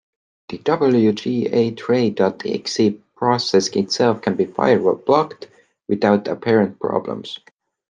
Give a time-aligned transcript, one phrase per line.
[0.49, 5.47] The wgatray dot exe process itself can be firewall blocked,
[5.87, 7.37] without apparent problems.